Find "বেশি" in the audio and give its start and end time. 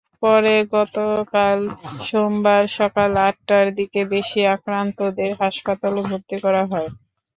4.13-4.39